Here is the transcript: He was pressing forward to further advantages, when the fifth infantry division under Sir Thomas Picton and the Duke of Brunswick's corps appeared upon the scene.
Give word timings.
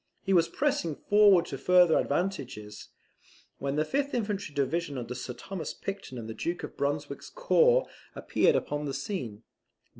He 0.23 0.33
was 0.33 0.47
pressing 0.49 0.95
forward 0.95 1.45
to 1.45 1.59
further 1.59 1.95
advantages, 1.99 2.87
when 3.59 3.75
the 3.75 3.85
fifth 3.85 4.15
infantry 4.15 4.55
division 4.55 4.97
under 4.97 5.13
Sir 5.13 5.33
Thomas 5.35 5.75
Picton 5.75 6.17
and 6.17 6.27
the 6.27 6.33
Duke 6.33 6.63
of 6.63 6.75
Brunswick's 6.75 7.29
corps 7.29 7.87
appeared 8.15 8.55
upon 8.55 8.85
the 8.85 8.95
scene. 8.95 9.43